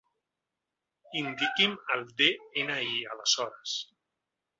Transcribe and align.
Indiqui'm 1.19 1.75
el 1.95 2.01
de-ena-i 2.21 2.97
aleshores. 3.17 3.75